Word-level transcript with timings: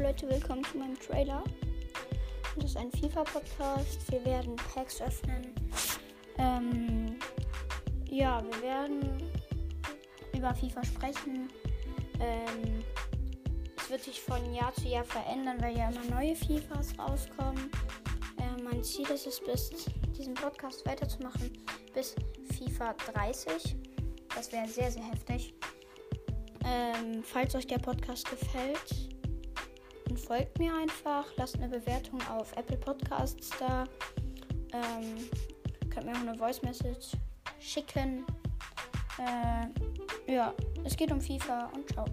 Leute, 0.00 0.28
willkommen 0.28 0.64
zu 0.64 0.76
meinem 0.76 0.98
Trailer. 0.98 1.44
Das 2.56 2.64
ist 2.64 2.76
ein 2.76 2.90
FIFA-Podcast. 2.90 4.10
Wir 4.10 4.24
werden 4.24 4.56
Packs 4.56 5.00
öffnen. 5.00 5.54
Ähm, 6.36 7.16
ja, 8.10 8.42
wir 8.44 8.62
werden 8.62 9.22
über 10.36 10.52
FIFA 10.52 10.84
sprechen. 10.84 11.48
Ähm, 12.18 12.84
es 13.76 13.88
wird 13.88 14.02
sich 14.02 14.20
von 14.20 14.52
Jahr 14.52 14.74
zu 14.74 14.88
Jahr 14.88 15.04
verändern, 15.04 15.58
weil 15.60 15.76
ja 15.76 15.88
immer 15.88 16.16
neue 16.16 16.34
FIFAs 16.34 16.98
rauskommen. 16.98 17.70
Äh, 18.38 18.62
mein 18.62 18.82
Ziel 18.82 19.08
ist 19.10 19.28
es, 19.28 19.40
bis 19.40 19.70
diesen 20.18 20.34
Podcast 20.34 20.84
weiterzumachen, 20.86 21.52
bis 21.94 22.16
FIFA 22.52 22.94
30. 23.12 23.76
Das 24.34 24.50
wäre 24.50 24.66
sehr, 24.66 24.90
sehr 24.90 25.04
heftig. 25.04 25.54
Ähm, 26.64 27.22
falls 27.22 27.54
euch 27.54 27.68
der 27.68 27.78
Podcast 27.78 28.28
gefällt, 28.28 29.14
folgt 30.26 30.58
mir 30.58 30.74
einfach. 30.74 31.26
Lasst 31.36 31.56
eine 31.56 31.68
Bewertung 31.68 32.20
auf 32.30 32.56
Apple 32.56 32.76
Podcasts 32.76 33.50
da. 33.58 33.84
Ähm, 34.72 35.28
könnt 35.90 36.06
mir 36.06 36.12
auch 36.12 36.26
eine 36.26 36.36
Voice 36.36 36.62
Message 36.62 37.12
schicken. 37.60 38.24
Äh, 39.18 40.32
ja, 40.32 40.52
es 40.84 40.96
geht 40.96 41.12
um 41.12 41.20
FIFA 41.20 41.70
und 41.74 41.88
ciao. 41.92 42.04